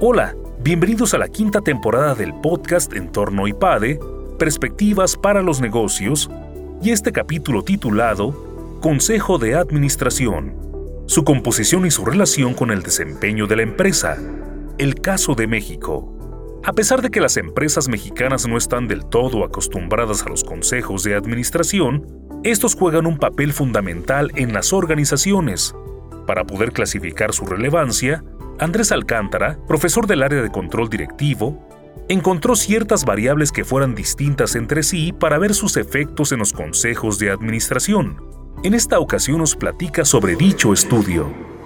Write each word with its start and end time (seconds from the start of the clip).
Hola, 0.00 0.36
bienvenidos 0.62 1.12
a 1.14 1.18
la 1.18 1.26
quinta 1.26 1.60
temporada 1.60 2.14
del 2.14 2.32
podcast 2.32 2.92
Entorno 2.92 3.48
IPADE, 3.48 3.98
Perspectivas 4.38 5.16
para 5.16 5.42
los 5.42 5.60
Negocios, 5.60 6.30
y 6.80 6.90
este 6.90 7.10
capítulo 7.10 7.64
titulado 7.64 8.78
Consejo 8.80 9.38
de 9.38 9.56
Administración, 9.56 10.54
su 11.06 11.24
composición 11.24 11.84
y 11.84 11.90
su 11.90 12.04
relación 12.04 12.54
con 12.54 12.70
el 12.70 12.84
desempeño 12.84 13.48
de 13.48 13.56
la 13.56 13.62
empresa, 13.64 14.16
el 14.78 15.00
caso 15.00 15.34
de 15.34 15.48
México. 15.48 16.60
A 16.62 16.74
pesar 16.74 17.02
de 17.02 17.10
que 17.10 17.20
las 17.20 17.36
empresas 17.36 17.88
mexicanas 17.88 18.46
no 18.46 18.56
están 18.56 18.86
del 18.86 19.04
todo 19.04 19.42
acostumbradas 19.42 20.22
a 20.22 20.28
los 20.28 20.44
consejos 20.44 21.02
de 21.02 21.16
administración, 21.16 22.06
estos 22.44 22.76
juegan 22.76 23.04
un 23.04 23.18
papel 23.18 23.52
fundamental 23.52 24.30
en 24.36 24.52
las 24.52 24.72
organizaciones. 24.72 25.74
Para 26.24 26.44
poder 26.44 26.70
clasificar 26.70 27.32
su 27.32 27.46
relevancia, 27.46 28.22
Andrés 28.60 28.90
Alcántara, 28.90 29.56
profesor 29.68 30.08
del 30.08 30.22
área 30.22 30.42
de 30.42 30.50
control 30.50 30.88
directivo, 30.88 31.68
encontró 32.08 32.56
ciertas 32.56 33.04
variables 33.04 33.52
que 33.52 33.64
fueran 33.64 33.94
distintas 33.94 34.56
entre 34.56 34.82
sí 34.82 35.12
para 35.12 35.38
ver 35.38 35.54
sus 35.54 35.76
efectos 35.76 36.32
en 36.32 36.40
los 36.40 36.52
consejos 36.52 37.20
de 37.20 37.30
administración. 37.30 38.20
En 38.64 38.74
esta 38.74 38.98
ocasión 38.98 39.38
nos 39.38 39.54
platica 39.54 40.04
sobre 40.04 40.34
dicho 40.34 40.72
estudio. 40.72 41.57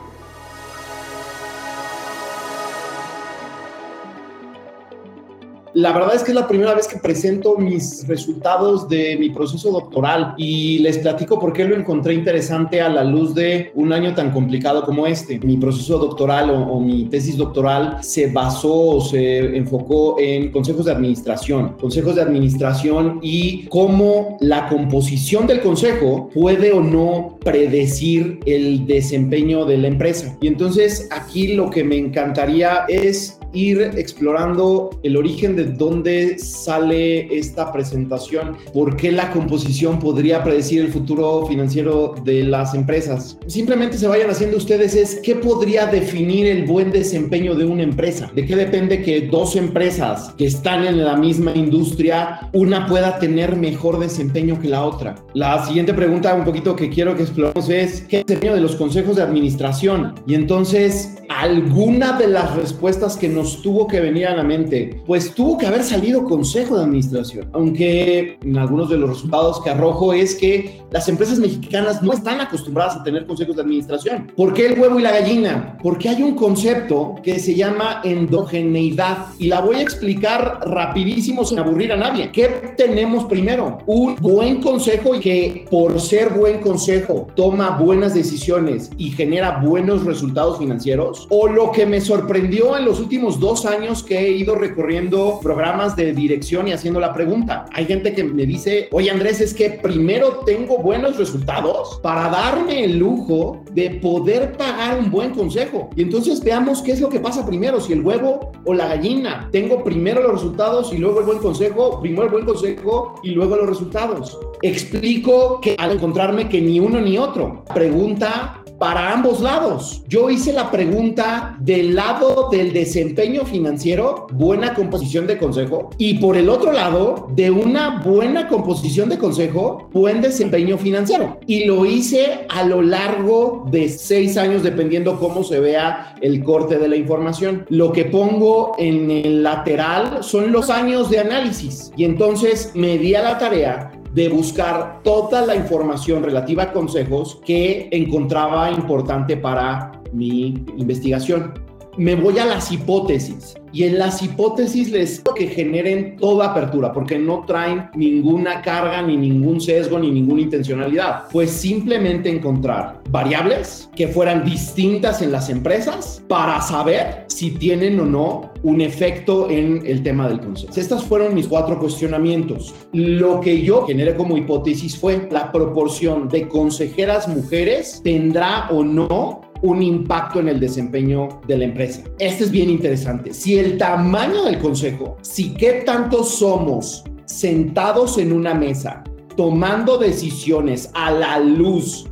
La 5.75 5.93
verdad 5.93 6.15
es 6.15 6.23
que 6.23 6.33
es 6.33 6.35
la 6.35 6.47
primera 6.47 6.75
vez 6.75 6.87
que 6.87 6.99
presento 6.99 7.57
mis 7.57 8.07
resultados 8.07 8.89
de 8.91 9.17
mi 9.17 9.31
proceso 9.31 9.71
doctoral 9.71 10.35
y 10.37 10.79
les 10.81 10.99
platico 10.99 11.41
por 11.41 11.55
qué 11.55 11.65
lo 11.65 11.75
encontré 11.75 12.13
interesante 12.13 12.83
a 12.83 12.91
la 12.91 13.03
luz 13.05 13.35
de 13.35 13.73
un 13.75 13.91
año 13.93 14.15
tan 14.15 14.33
complicado 14.33 14.85
como 14.85 15.07
este. 15.07 15.39
Mi 15.39 15.57
proceso 15.57 15.99
doctoral 15.99 16.51
o, 16.51 16.79
mi 16.79 17.05
tesis 17.05 17.39
doctoral 17.39 17.99
se 18.03 18.27
basó 18.27 18.73
o 18.73 19.01
se 19.01 19.57
enfocó 19.57 20.17
en 20.19 20.51
consejos 20.51 20.85
de 20.85 20.93
administración, 20.93 21.77
consejos 21.81 22.17
de 22.17 22.23
administración 22.23 23.21
y 23.23 23.67
cómo 23.69 24.37
la 24.41 24.69
composición 24.69 25.47
del 25.47 25.61
consejo 25.61 26.29
puede 26.35 26.73
o 26.73 26.81
no 26.81 27.39
predecir 27.43 28.41
el 28.45 28.87
desempeño 28.87 29.65
de 29.65 29.79
la 29.79 29.89
empresa. 29.89 30.37
Y 30.43 30.49
entonces 30.49 31.09
aquí 31.11 31.55
lo 31.55 31.71
que 31.71 31.83
me 31.83 31.97
encantaría 31.97 32.85
es 32.89 33.39
ir 33.53 33.81
explorando 33.97 34.91
el 35.03 35.17
origen 35.17 35.57
de 35.57 35.65
dónde 35.65 36.39
sale 36.39 37.37
esta 37.37 37.73
presentación, 37.73 38.57
por 38.73 38.97
qué 38.97 39.13
la 39.13 39.31
composición 39.31 39.99
podría 39.99 40.43
predecir 40.43 40.83
el 40.83 40.89
futuro 40.89 41.47
financiero 41.47 42.15
de 42.25 42.45
las 42.45 42.75
empresas. 42.75 43.39
Simplemente 43.47 43.99
se 43.99 44.09
vayan 44.09 44.31
haciendo 44.31 44.57
ustedes 44.57 44.95
es 44.95 45.21
qué 45.23 45.37
podría 45.37 45.87
definir 45.87 46.47
el 46.47 46.65
buen 46.65 46.91
desempeño 46.91 47.55
de 47.55 47.65
una 47.65 47.83
empresa. 47.83 48.31
¿De 48.35 48.45
qué 48.47 48.57
depende 48.57 49.03
que 49.03 49.29
dos 49.29 49.57
empresas 49.57 50.35
que 50.37 50.47
están 50.47 50.85
en 50.85 51.05
la 51.05 51.17
misma 51.17 51.53
industria, 51.55 52.51
una 52.53 52.87
pueda 52.87 53.19
tener 53.19 53.57
mejor 53.57 53.99
desempeño 53.99 54.61
que 54.61 54.69
la 54.69 54.85
otra? 54.85 55.15
La 55.35 55.65
siguiente 55.65 55.95
pregunta 55.95 56.35
un 56.35 56.45
poquito 56.45 56.77
que 56.77 56.91
quiero 56.91 57.17
que 57.17 57.23
exploremos 57.23 57.69
es 57.69 58.03
qué 58.03 58.25
desempeño 58.25 58.55
de 58.55 58.61
los 58.61 58.77
consejos 58.77 59.17
de 59.17 59.23
administración. 59.23 60.15
Y 60.27 60.35
entonces, 60.35 61.15
alguna 61.43 62.13
de 62.13 62.29
las 62.29 62.55
respuestas 62.55 63.17
que 63.17 63.29
nos 63.29 63.63
tuvo 63.63 63.89
que 63.89 63.99
venir 63.99 64.29
a 64.29 64.37
la 64.37 64.45
mente, 64.45 65.03
pues 65.05 65.35
tuvo 65.35 65.59
que 65.59 65.67
haber 65.67 65.83
salido 65.83 66.23
consejo 66.23 66.77
de 66.77 66.85
administración, 66.85 67.51
aunque 67.53 68.39
en 68.41 68.59
algunos 68.59 68.89
de 68.89 68.97
los 68.97 69.11
resultados 69.11 69.61
que 69.61 69.71
arrojo 69.71 70.13
es 70.13 70.37
que 70.37 70.81
las 70.93 71.09
empresas 71.09 71.41
mexicanas 71.41 72.01
no 72.01 72.13
están 72.13 72.41
acostumbradas 72.41 72.95
a 72.95 73.03
tener 73.03 73.27
consejos 73.27 73.57
de 73.57 73.63
administración. 73.63 74.31
¿Por 74.37 74.55
qué 74.55 74.67
el 74.67 74.79
huevo 74.79 75.01
y 75.01 75.03
la 75.03 75.11
gallina? 75.11 75.79
Porque 75.83 76.11
hay 76.11 76.23
un 76.23 76.37
concepto 76.37 77.17
que 77.25 77.41
se 77.41 77.57
llama 77.57 78.03
endogeneidad 78.05 79.27
y 79.39 79.49
la 79.49 79.63
voy 79.63 79.77
a 79.77 79.83
explicar 79.83 80.61
rapidísimo 80.65 81.45
sin 81.45 81.59
aburrir 81.59 81.93
a 81.93 81.97
nadie. 81.97 82.31
¿Qué 82.31 82.75
tenemos 82.77 83.25
primero? 83.25 83.79
Un 83.87 84.15
buen 84.17 84.61
consejo 84.61 85.19
que 85.19 85.67
por 85.69 86.01
ser 86.01 86.35
buen 86.35 86.61
consejo 86.61 87.27
toma 87.35 87.71
buenas 87.79 88.15
decisiones 88.15 88.91
y 88.97 89.11
genera 89.11 89.59
buenos 89.59 90.05
resultados 90.05 90.59
financieros 90.59 91.27
o 91.35 91.49
lo 91.49 91.73
que 91.73 91.87
me 91.87 92.03
sorprendió 92.03 92.77
en 92.77 92.85
los 92.85 93.01
últimos 93.01 93.41
dos 93.41 93.65
años 93.65 94.03
que 94.03 94.19
he 94.19 94.33
ido 94.33 94.55
recorriendo 94.55 95.41
programas 95.43 95.97
de 95.97 96.13
dirección 96.13 96.69
y 96.69 96.73
haciendo 96.73 97.01
la 97.01 97.15
pregunta. 97.15 97.65
Hay 97.73 97.87
gente 97.87 98.13
que 98.13 98.23
me 98.23 98.45
dice, 98.45 98.91
oye 98.93 99.11
Andrés, 99.11 99.41
es 99.41 99.55
que 99.55 99.71
primero 99.71 100.43
tengo 100.45 100.77
buenos 100.77 101.17
resultados 101.17 101.99
para 102.03 102.29
darme 102.29 102.85
el 102.85 102.99
lujo 102.99 103.65
de 103.73 103.93
poder 103.93 104.59
pagar 104.59 104.99
un 104.99 105.11
buen 105.11 105.31
consejo. 105.31 105.89
Y 105.97 106.03
entonces 106.03 106.45
veamos 106.45 106.83
qué 106.83 106.93
es 106.93 107.01
lo 107.01 107.09
que 107.09 107.19
pasa 107.19 107.47
primero, 107.47 107.81
si 107.81 107.95
el 107.95 108.03
huevo 108.03 108.53
o 108.67 108.75
la 108.75 108.89
gallina. 108.89 109.49
Tengo 109.51 109.83
primero 109.83 110.23
los 110.23 110.33
resultados 110.33 110.93
y 110.93 110.99
luego 110.99 111.21
el 111.21 111.25
buen 111.25 111.39
consejo, 111.39 111.99
primero 112.03 112.25
el 112.25 112.31
buen 112.31 112.45
consejo 112.45 113.15
y 113.23 113.31
luego 113.31 113.57
los 113.57 113.71
resultados. 113.71 114.39
Explico 114.61 115.63
que 115.63 115.77
al 115.79 115.93
encontrarme 115.93 116.51
que 116.51 116.61
ni 116.61 116.79
uno 116.79 117.01
ni 117.01 117.17
otro. 117.17 117.65
Pregunta 117.73 118.62
para 118.83 119.13
ambos 119.13 119.41
lados. 119.41 120.03
Yo 120.09 120.29
hice 120.29 120.53
la 120.53 120.69
pregunta 120.69 121.57
del 121.61 121.95
lado 121.95 122.49
del 122.51 122.73
desempeño 122.73 123.45
financiero, 123.45 124.27
buena 124.33 124.75
composición 124.75 125.29
de 125.29 125.39
consejo, 125.39 125.91
y 125.99 126.15
por 126.15 126.37
el 126.37 126.49
otro 126.49 126.73
lado, 126.73 127.29
de 127.33 127.53
una 127.53 128.01
buena 128.01 128.49
composición 128.49 129.09
de 129.09 129.19
consejo, 129.19 129.89
buen 129.93 130.21
desempeño 130.21 130.79
financiero. 130.79 131.39
Y 131.47 131.65
lo 131.65 131.87
hice 131.87 132.45
a 132.49 132.65
lo 132.65 132.83
largo 132.83 133.69
de 133.71 133.89
seis 133.89 134.37
años, 134.37 134.65
dependiendo 134.65 135.17
cómo 135.21 135.45
se 135.45 135.61
vea 135.61 136.17
el 136.21 136.43
corte 136.43 136.77
de 136.77 136.89
la 136.89 136.97
información. 136.97 137.65
Lo 137.69 137.93
que 137.93 138.07
pongo 138.07 138.75
en 138.79 139.13
el 139.13 139.45
lateral 139.45 140.25
son 140.25 140.51
los 140.51 140.71
años 140.71 141.09
de 141.09 141.21
análisis. 141.21 141.93
Y 141.97 142.03
entonces 142.03 142.73
me 142.75 142.99
di 142.99 143.15
a 143.15 143.23
la 143.23 143.39
tarea 143.39 143.93
de 144.15 144.29
buscar 144.29 145.01
toda 145.03 145.45
la 145.47 145.57
información 145.57 146.23
relativa 146.23 146.65
a 146.65 146.73
consejos 146.73 147.41
que 147.45 147.89
encontraba 147.93 148.71
importante 148.71 149.37
para 149.37 149.93
mi 150.13 150.65
investigación. 150.77 151.55
Me 151.99 152.15
voy 152.15 152.39
a 152.39 152.47
las 152.47 152.73
hipótesis 152.73 153.55
y 153.71 153.85
en 153.85 153.99
las 153.99 154.23
hipótesis 154.23 154.91
les 154.91 155.23
que 155.35 155.47
generen 155.47 156.17
toda 156.17 156.51
apertura, 156.51 156.93
porque 156.93 157.19
no 157.19 157.45
traen 157.47 157.91
ninguna 157.95 158.63
carga, 158.63 159.03
ni 159.03 159.17
ningún 159.17 159.61
sesgo, 159.61 159.99
ni 159.99 160.11
ninguna 160.11 160.43
intencionalidad. 160.43 161.25
Pues 161.31 161.51
simplemente 161.51 162.31
encontrar 162.31 163.03
variables 163.11 163.91
que 163.95 164.09
fueran 164.09 164.45
distintas 164.45 165.21
en 165.21 165.33
las 165.33 165.51
empresas 165.51 166.23
para 166.29 166.61
saber 166.63 167.25
si 167.29 167.51
tienen 167.51 168.01
o 168.01 168.07
no 168.07 168.53
un 168.63 168.81
efecto 168.81 169.51
en 169.51 169.83
el 169.85 170.03
tema 170.03 170.29
del 170.29 170.41
concepto. 170.41 170.81
Estos 170.81 171.05
fueron 171.05 171.35
mis 171.35 171.47
cuatro 171.47 171.79
cuestionamientos. 171.79 172.75
Lo 172.93 173.41
que 173.41 173.63
yo 173.63 173.87
generé 173.87 174.15
como 174.15 174.37
hipótesis 174.37 174.97
fue 174.97 175.29
la 175.31 175.53
proporción 175.53 176.29
de 176.29 176.49
consejeras 176.49 177.29
mujeres 177.29 178.01
tendrá 178.03 178.69
o 178.71 178.83
no 178.83 179.52
un 179.63 179.83
impacto 179.83 180.41
en 180.41 180.49
el 180.49 180.61
desempeño 180.61 181.41
de 181.47 181.59
la 181.59 181.65
empresa. 181.65 182.03
Este 182.19 182.45
es 182.45 182.51
bien 182.51 182.69
interesante. 182.69 183.33
Si 183.33 183.59
el 183.59 183.79
tamaño 183.79 184.45
del 184.45 184.59
consejo, 184.59 185.17
si 185.23 185.55
qué 185.55 185.83
tanto 185.87 186.25
somos 186.25 187.05
sentados 187.25 188.19
en 188.19 188.33
una 188.33 188.55
mesa 188.55 189.03
tomando 189.37 189.97
decisiones 189.97 190.91
a 190.95 191.11
la 191.11 191.39
luz 191.39 192.07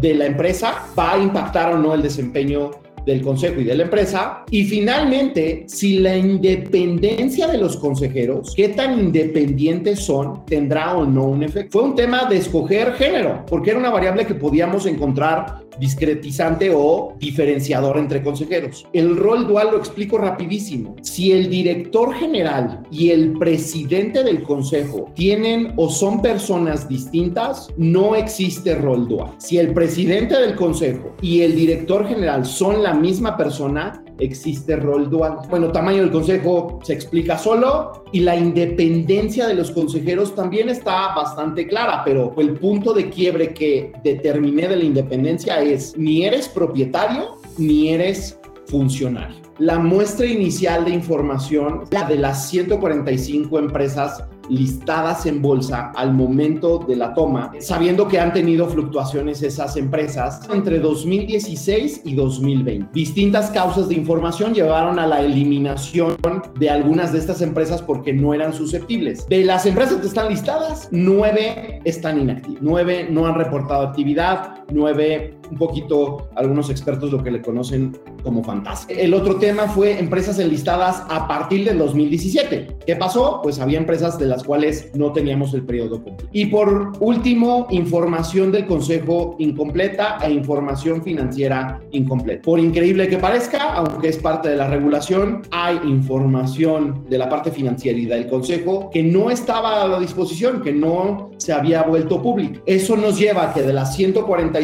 de 0.00 0.14
la 0.14 0.26
empresa, 0.26 0.86
va 0.98 1.12
a 1.12 1.18
impactar 1.18 1.72
o 1.74 1.78
no 1.78 1.94
el 1.94 2.02
desempeño 2.02 2.70
del 3.06 3.22
consejo 3.22 3.60
y 3.60 3.64
de 3.64 3.74
la 3.74 3.84
empresa. 3.84 4.44
Y 4.50 4.64
finalmente, 4.64 5.64
si 5.68 5.98
la 5.98 6.16
independencia 6.16 7.46
de 7.46 7.58
los 7.58 7.76
consejeros, 7.76 8.54
qué 8.56 8.70
tan 8.70 8.98
independientes 8.98 10.00
son, 10.00 10.44
tendrá 10.46 10.96
o 10.96 11.04
no 11.04 11.24
un 11.24 11.42
efecto. 11.42 11.78
Fue 11.78 11.88
un 11.88 11.94
tema 11.94 12.24
de 12.24 12.38
escoger 12.38 12.94
género, 12.94 13.44
porque 13.46 13.70
era 13.70 13.78
una 13.78 13.90
variable 13.90 14.26
que 14.26 14.34
podíamos 14.34 14.86
encontrar 14.86 15.63
discretizante 15.78 16.70
o 16.74 17.14
diferenciador 17.18 17.98
entre 17.98 18.22
consejeros. 18.22 18.86
El 18.92 19.16
rol 19.16 19.46
dual 19.46 19.70
lo 19.72 19.78
explico 19.78 20.18
rapidísimo. 20.18 20.96
Si 21.02 21.32
el 21.32 21.48
director 21.50 22.14
general 22.14 22.82
y 22.90 23.10
el 23.10 23.32
presidente 23.38 24.22
del 24.22 24.42
consejo 24.42 25.12
tienen 25.14 25.72
o 25.76 25.88
son 25.88 26.22
personas 26.22 26.88
distintas, 26.88 27.68
no 27.76 28.14
existe 28.14 28.74
rol 28.74 29.08
dual. 29.08 29.32
Si 29.38 29.58
el 29.58 29.72
presidente 29.72 30.34
del 30.34 30.54
consejo 30.54 31.14
y 31.20 31.40
el 31.42 31.54
director 31.54 32.06
general 32.06 32.44
son 32.44 32.82
la 32.82 32.94
misma 32.94 33.36
persona, 33.36 34.02
existe 34.18 34.76
rol 34.76 35.10
dual. 35.10 35.38
Bueno, 35.48 35.72
tamaño 35.72 36.02
del 36.02 36.10
consejo 36.10 36.80
se 36.82 36.92
explica 36.92 37.38
solo 37.38 38.04
y 38.12 38.20
la 38.20 38.36
independencia 38.36 39.46
de 39.46 39.54
los 39.54 39.70
consejeros 39.70 40.34
también 40.34 40.68
está 40.68 41.14
bastante 41.14 41.66
clara, 41.66 42.02
pero 42.04 42.34
el 42.38 42.54
punto 42.54 42.92
de 42.92 43.10
quiebre 43.10 43.54
que 43.54 43.92
determiné 44.02 44.68
de 44.68 44.76
la 44.76 44.84
independencia 44.84 45.60
es 45.60 45.96
ni 45.96 46.24
eres 46.24 46.48
propietario 46.48 47.38
ni 47.58 47.90
eres 47.90 48.38
funcionario. 48.66 49.36
La 49.58 49.78
muestra 49.78 50.26
inicial 50.26 50.84
de 50.84 50.90
información, 50.90 51.84
la 51.90 52.08
de 52.08 52.16
las 52.16 52.48
145 52.48 53.58
empresas 53.58 54.24
listadas 54.48 55.26
en 55.26 55.42
bolsa 55.42 55.92
al 55.94 56.12
momento 56.12 56.78
de 56.86 56.96
la 56.96 57.14
toma, 57.14 57.52
sabiendo 57.60 58.08
que 58.08 58.18
han 58.18 58.32
tenido 58.32 58.68
fluctuaciones 58.68 59.42
esas 59.42 59.76
empresas 59.76 60.40
entre 60.52 60.78
2016 60.78 62.02
y 62.04 62.14
2020. 62.14 62.88
Distintas 62.92 63.50
causas 63.50 63.88
de 63.88 63.94
información 63.94 64.54
llevaron 64.54 64.98
a 64.98 65.06
la 65.06 65.20
eliminación 65.20 66.16
de 66.58 66.70
algunas 66.70 67.12
de 67.12 67.18
estas 67.18 67.42
empresas 67.42 67.82
porque 67.82 68.12
no 68.12 68.34
eran 68.34 68.52
susceptibles. 68.52 69.26
De 69.28 69.44
las 69.44 69.66
empresas 69.66 70.00
que 70.00 70.06
están 70.06 70.28
listadas, 70.28 70.88
nueve 70.90 71.80
están 71.84 72.20
inactivas, 72.20 72.60
nueve 72.62 73.08
no 73.10 73.26
han 73.26 73.34
reportado 73.34 73.86
actividad, 73.86 74.63
nueve 74.74 75.34
un 75.50 75.58
poquito 75.58 76.28
algunos 76.34 76.70
expertos 76.70 77.12
lo 77.12 77.22
que 77.22 77.30
le 77.30 77.42
conocen 77.42 77.96
como 78.22 78.42
fantasma. 78.42 78.92
El 78.92 79.14
otro 79.14 79.36
tema 79.36 79.68
fue 79.68 79.98
empresas 79.98 80.38
enlistadas 80.38 81.02
a 81.08 81.28
partir 81.28 81.64
del 81.64 81.78
2017. 81.78 82.78
¿Qué 82.86 82.96
pasó? 82.96 83.40
Pues 83.42 83.60
había 83.60 83.78
empresas 83.78 84.18
de 84.18 84.26
las 84.26 84.42
cuales 84.44 84.90
no 84.94 85.12
teníamos 85.12 85.52
el 85.54 85.62
periodo 85.62 86.02
completo. 86.02 86.28
Y 86.32 86.46
por 86.46 86.92
último, 87.00 87.66
información 87.70 88.50
del 88.52 88.66
Consejo 88.66 89.36
incompleta 89.38 90.18
e 90.22 90.32
información 90.32 91.02
financiera 91.02 91.80
incompleta. 91.92 92.42
Por 92.42 92.58
increíble 92.58 93.08
que 93.08 93.18
parezca, 93.18 93.74
aunque 93.74 94.08
es 94.08 94.18
parte 94.18 94.48
de 94.48 94.56
la 94.56 94.68
regulación, 94.68 95.42
hay 95.50 95.78
información 95.84 97.04
de 97.08 97.18
la 97.18 97.28
parte 97.28 97.50
financiera 97.50 97.98
y 97.98 98.06
del 98.06 98.26
Consejo 98.28 98.90
que 98.90 99.02
no 99.02 99.30
estaba 99.30 99.82
a 99.82 99.88
la 99.88 100.00
disposición, 100.00 100.62
que 100.62 100.72
no 100.72 101.30
se 101.36 101.52
había 101.52 101.82
vuelto 101.82 102.22
público. 102.22 102.62
Eso 102.66 102.96
nos 102.96 103.18
lleva 103.18 103.50
a 103.50 103.54
que 103.54 103.62
de 103.62 103.72
las 103.72 103.94
145 103.94 104.63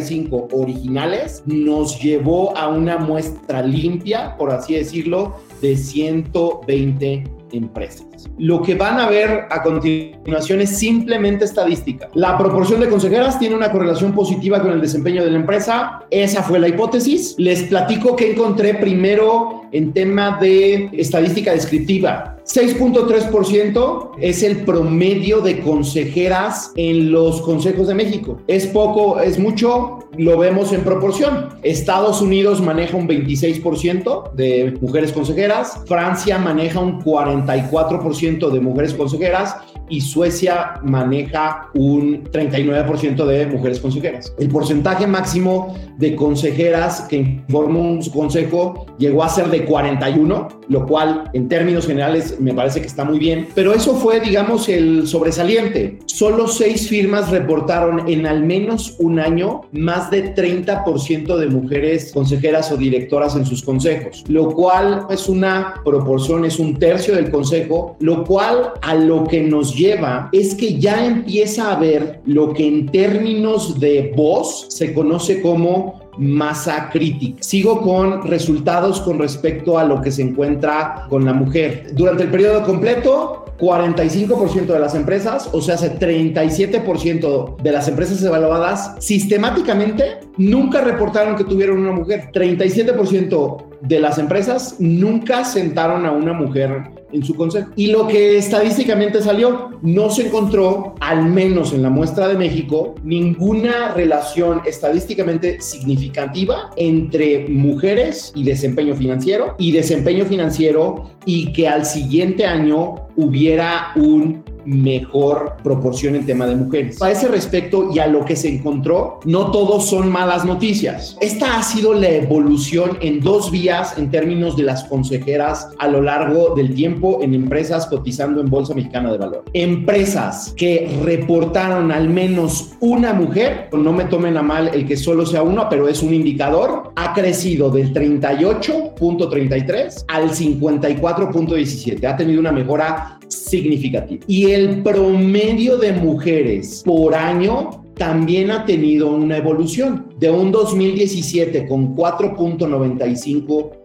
originales 0.52 1.42
nos 1.46 2.00
llevó 2.00 2.56
a 2.56 2.68
una 2.68 2.98
muestra 2.98 3.62
limpia, 3.62 4.36
por 4.36 4.50
así 4.50 4.74
decirlo, 4.74 5.36
de 5.60 5.76
120 5.76 7.24
empresas. 7.52 8.06
Lo 8.38 8.62
que 8.62 8.74
van 8.74 8.98
a 8.98 9.08
ver 9.08 9.46
a 9.50 9.62
continuación 9.62 10.60
es 10.60 10.78
simplemente 10.78 11.44
estadística. 11.44 12.08
La 12.14 12.38
proporción 12.38 12.80
de 12.80 12.88
consejeras 12.88 13.38
tiene 13.38 13.54
una 13.56 13.70
correlación 13.70 14.12
positiva 14.12 14.60
con 14.60 14.72
el 14.72 14.80
desempeño 14.80 15.24
de 15.24 15.30
la 15.30 15.38
empresa. 15.38 16.04
Esa 16.10 16.42
fue 16.42 16.58
la 16.58 16.68
hipótesis. 16.68 17.34
Les 17.38 17.64
platico 17.64 18.16
que 18.16 18.32
encontré 18.32 18.74
primero 18.74 19.62
en 19.72 19.92
tema 19.92 20.38
de 20.40 20.90
estadística 20.92 21.52
descriptiva. 21.52 22.36
6.3% 22.52 24.10
es 24.18 24.42
el 24.42 24.64
promedio 24.64 25.40
de 25.40 25.60
consejeras 25.60 26.72
en 26.74 27.12
los 27.12 27.40
consejos 27.42 27.86
de 27.86 27.94
México. 27.94 28.40
Es 28.48 28.66
poco, 28.66 29.20
es 29.20 29.38
mucho, 29.38 30.00
lo 30.16 30.36
vemos 30.36 30.72
en 30.72 30.82
proporción. 30.82 31.50
Estados 31.62 32.20
Unidos 32.20 32.60
maneja 32.60 32.96
un 32.96 33.06
26% 33.06 34.32
de 34.32 34.76
mujeres 34.80 35.12
consejeras, 35.12 35.80
Francia 35.86 36.38
maneja 36.38 36.80
un 36.80 37.00
44% 37.00 38.50
de 38.50 38.60
mujeres 38.60 38.94
consejeras 38.94 39.56
y 39.90 40.00
Suecia 40.00 40.74
maneja 40.82 41.68
un 41.74 42.24
39% 42.24 43.26
de 43.26 43.46
mujeres 43.46 43.80
consejeras. 43.80 44.32
El 44.38 44.48
porcentaje 44.48 45.06
máximo 45.06 45.76
de 45.98 46.16
consejeras 46.16 47.02
que 47.02 47.16
informó 47.16 47.80
un 47.80 48.02
consejo 48.10 48.86
llegó 48.98 49.22
a 49.22 49.28
ser 49.28 49.48
de 49.48 49.64
41, 49.64 50.48
lo 50.68 50.86
cual 50.86 51.30
en 51.34 51.48
términos 51.48 51.86
generales 51.86 52.40
me 52.40 52.54
parece 52.54 52.80
que 52.80 52.86
está 52.86 53.04
muy 53.04 53.18
bien, 53.18 53.48
pero 53.54 53.74
eso 53.74 53.94
fue, 53.94 54.20
digamos, 54.20 54.68
el 54.68 55.06
sobresaliente. 55.06 55.98
Solo 56.06 56.48
seis 56.48 56.88
firmas 56.88 57.30
reportaron 57.30 58.08
en 58.08 58.26
al 58.26 58.42
menos 58.44 58.96
un 58.98 59.18
año 59.18 59.62
más 59.72 60.10
de 60.10 60.34
30% 60.34 61.36
de 61.36 61.46
mujeres 61.48 62.12
consejeras 62.12 62.70
o 62.72 62.76
directoras 62.76 63.36
en 63.36 63.44
sus 63.44 63.62
consejos, 63.62 64.24
lo 64.28 64.50
cual 64.52 65.06
es 65.10 65.28
una 65.28 65.74
proporción, 65.84 66.44
es 66.44 66.58
un 66.58 66.78
tercio 66.78 67.14
del 67.14 67.30
consejo, 67.30 67.96
lo 68.00 68.24
cual 68.24 68.72
a 68.82 68.94
lo 68.94 69.24
que 69.24 69.42
nos 69.42 69.74
lleva 69.80 70.28
es 70.32 70.54
que 70.54 70.78
ya 70.78 71.04
empieza 71.04 71.68
a 71.68 71.76
haber 71.76 72.20
lo 72.26 72.52
que 72.52 72.66
en 72.66 72.86
términos 72.86 73.80
de 73.80 74.12
voz 74.16 74.66
se 74.68 74.92
conoce 74.92 75.40
como 75.40 76.00
masa 76.18 76.90
crítica. 76.92 77.42
Sigo 77.42 77.80
con 77.80 78.26
resultados 78.26 79.00
con 79.00 79.18
respecto 79.18 79.78
a 79.78 79.84
lo 79.84 80.00
que 80.00 80.10
se 80.10 80.22
encuentra 80.22 81.06
con 81.08 81.24
la 81.24 81.32
mujer. 81.32 81.92
Durante 81.94 82.24
el 82.24 82.30
periodo 82.30 82.62
completo, 82.64 83.46
45% 83.58 84.66
de 84.66 84.78
las 84.78 84.94
empresas, 84.94 85.48
o 85.52 85.60
sea, 85.60 85.74
hace 85.74 85.98
37% 85.98 87.56
de 87.62 87.72
las 87.72 87.88
empresas 87.88 88.22
evaluadas, 88.22 88.94
sistemáticamente 88.98 90.20
nunca 90.36 90.80
reportaron 90.80 91.36
que 91.36 91.44
tuvieron 91.44 91.78
una 91.78 91.92
mujer. 91.92 92.30
37% 92.32 93.69
de 93.80 94.00
las 94.00 94.18
empresas 94.18 94.76
nunca 94.78 95.44
sentaron 95.44 96.06
a 96.06 96.12
una 96.12 96.32
mujer 96.32 96.90
en 97.12 97.24
su 97.24 97.34
consejo. 97.34 97.70
Y 97.76 97.88
lo 97.88 98.06
que 98.06 98.36
estadísticamente 98.38 99.22
salió, 99.22 99.70
no 99.82 100.10
se 100.10 100.26
encontró, 100.26 100.94
al 101.00 101.24
menos 101.26 101.72
en 101.72 101.82
la 101.82 101.90
muestra 101.90 102.28
de 102.28 102.34
México, 102.34 102.94
ninguna 103.02 103.92
relación 103.94 104.62
estadísticamente 104.66 105.60
significativa 105.60 106.70
entre 106.76 107.48
mujeres 107.48 108.32
y 108.34 108.44
desempeño 108.44 108.94
financiero 108.94 109.54
y 109.58 109.72
desempeño 109.72 110.24
financiero 110.24 111.10
y 111.24 111.52
que 111.52 111.68
al 111.68 111.84
siguiente 111.84 112.46
año 112.46 112.94
hubiera 113.16 113.92
un 113.96 114.44
mejor 114.64 115.56
proporción 115.62 116.16
en 116.16 116.26
tema 116.26 116.46
de 116.46 116.56
mujeres. 116.56 117.00
A 117.02 117.10
ese 117.10 117.28
respecto 117.28 117.90
y 117.94 117.98
a 117.98 118.06
lo 118.06 118.24
que 118.24 118.36
se 118.36 118.48
encontró, 118.48 119.20
no 119.24 119.50
todos 119.50 119.88
son 119.88 120.10
malas 120.10 120.44
noticias. 120.44 121.16
Esta 121.20 121.58
ha 121.58 121.62
sido 121.62 121.94
la 121.94 122.08
evolución 122.08 122.98
en 123.00 123.20
dos 123.20 123.50
vías 123.50 123.96
en 123.98 124.10
términos 124.10 124.56
de 124.56 124.64
las 124.64 124.84
consejeras 124.84 125.68
a 125.78 125.88
lo 125.88 126.02
largo 126.02 126.54
del 126.54 126.74
tiempo 126.74 127.20
en 127.22 127.34
empresas 127.34 127.86
cotizando 127.86 128.40
en 128.40 128.50
Bolsa 128.50 128.74
Mexicana 128.74 129.12
de 129.12 129.18
Valor. 129.18 129.44
Empresas 129.52 130.52
que 130.56 130.90
reportaron 131.04 131.92
al 131.92 132.08
menos 132.08 132.70
una 132.80 133.12
mujer, 133.12 133.68
no 133.72 133.92
me 133.92 134.04
tomen 134.04 134.36
a 134.36 134.42
mal 134.42 134.70
el 134.72 134.86
que 134.86 134.96
solo 134.96 135.26
sea 135.26 135.42
uno, 135.42 135.66
pero 135.68 135.88
es 135.88 136.02
un 136.02 136.14
indicador, 136.14 136.92
ha 136.96 137.12
crecido 137.14 137.70
del 137.70 137.92
38.33 137.92 140.04
al 140.08 140.30
54.17. 140.30 142.06
Ha 142.06 142.16
tenido 142.16 142.40
una 142.40 142.52
mejora 142.52 143.18
significativa. 143.28 144.24
Y 144.26 144.49
el 144.54 144.82
promedio 144.82 145.76
de 145.76 145.92
mujeres 145.92 146.82
por 146.84 147.14
año 147.14 147.84
también 147.94 148.50
ha 148.50 148.64
tenido 148.64 149.10
una 149.10 149.36
evolución. 149.36 150.06
De 150.18 150.30
un 150.30 150.50
2017 150.50 151.68
con 151.68 151.94
4.95 151.94 153.79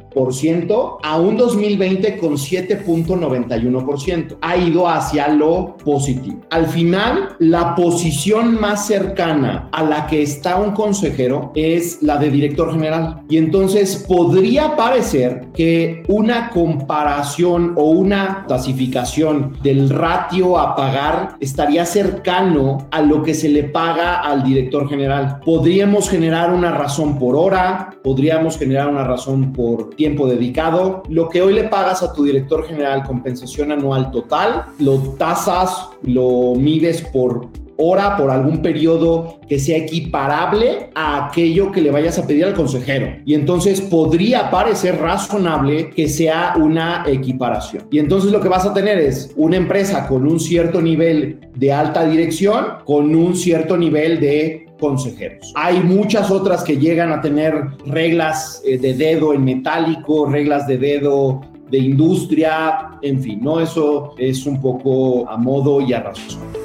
a 1.04 1.18
un 1.18 1.38
2020 1.38 2.18
con 2.18 2.34
7.91%. 2.34 4.38
Ha 4.42 4.58
ido 4.58 4.88
hacia 4.88 5.28
lo 5.28 5.76
positivo. 5.84 6.42
Al 6.50 6.68
final, 6.68 7.36
la 7.40 7.76
posición 7.76 8.60
más 8.60 8.88
cercana 8.88 9.70
a 9.72 9.84
la 9.84 10.08
que 10.08 10.22
está 10.22 10.58
un 10.58 10.72
consejero 10.72 11.52
es 11.54 12.02
la 12.02 12.18
de 12.18 12.32
director 12.32 12.72
general. 12.72 13.22
Y 13.30 13.38
entonces 13.38 14.06
podría 14.08 14.76
parecer 14.76 15.48
que 15.54 16.04
una 16.08 16.50
comparación 16.50 17.74
o 17.76 17.92
una 17.92 18.46
clasificación 18.48 19.58
del 19.64 19.90
ratio 19.90 20.58
a 20.58 20.76
pagar 20.76 21.36
estaría 21.40 21.86
cercano 21.86 22.88
a 22.92 23.02
lo 23.02 23.22
que 23.22 23.34
se 23.34 23.50
le 23.50 23.64
paga 23.64 24.22
al 24.22 24.44
director 24.44 24.88
general. 24.88 25.40
Podríamos 25.44 26.10
generar 26.10 26.54
una 26.54 26.72
razón 26.72 27.20
por 27.20 27.36
hora, 27.36 27.96
podríamos 28.04 28.58
generar 28.58 28.88
una 28.88 29.04
razón 29.04 29.52
por 29.52 29.90
tiempo 29.92 30.05
tiempo 30.06 30.28
dedicado. 30.28 31.02
Lo 31.10 31.30
que 31.30 31.42
hoy 31.42 31.54
le 31.56 31.64
pagas 31.64 32.04
a 32.04 32.14
tu 32.14 32.26
director 32.26 32.64
general, 32.68 33.02
compensación 33.02 33.72
anual 33.72 34.12
total, 34.12 34.66
lo 34.78 35.00
tasas, 35.18 35.90
lo 36.04 36.54
mides 36.56 37.02
por 37.02 37.50
hora, 37.78 38.16
por 38.16 38.30
algún 38.30 38.62
periodo 38.62 39.40
que 39.50 39.58
sea 39.58 39.78
equiparable 39.78 40.92
a 40.94 41.26
aquello 41.26 41.72
que 41.72 41.82
le 41.82 41.90
vayas 41.90 42.20
a 42.20 42.28
pedir 42.28 42.46
al 42.46 42.54
consejero. 42.54 43.18
Y 43.26 43.34
entonces 43.34 43.82
podría 43.82 44.52
parecer 44.52 45.00
razonable 45.00 45.90
que 45.90 46.08
sea 46.08 46.54
una 46.58 47.04
equiparación. 47.08 47.88
Y 47.90 47.98
entonces 47.98 48.32
lo 48.32 48.42
que 48.42 48.48
vas 48.48 48.66
a 48.66 48.76
tener 48.76 49.00
es 49.00 49.34
una 49.36 49.58
empresa 49.58 50.08
con 50.08 50.28
un 50.28 50.40
cierto 50.40 50.82
nivel 50.82 51.40
de 51.56 51.74
alta 51.74 52.06
dirección, 52.06 52.66
con 52.86 53.16
un 53.16 53.36
cierto 53.36 53.76
nivel 53.76 54.20
de 54.20 54.65
consejeros. 54.80 55.52
Hay 55.56 55.80
muchas 55.80 56.32
otras 56.32 56.64
que 56.64 56.78
llegan 56.78 57.12
a 57.12 57.22
tener 57.22 57.54
reglas 57.86 58.62
eh, 58.66 58.78
de 58.78 58.94
dedo 58.94 59.34
en 59.34 59.44
metálico, 59.44 60.26
reglas 60.26 60.68
de 60.68 60.78
dedo 60.78 61.42
de 61.70 61.78
industria, 61.80 62.92
en 63.02 63.22
fin, 63.22 63.40
¿no? 63.42 63.60
Eso 63.60 64.14
es 64.18 64.46
un 64.46 64.62
poco 64.62 65.28
a 65.30 65.38
modo 65.38 65.82
y 65.82 65.94
a 65.94 66.02
razón. 66.02 66.65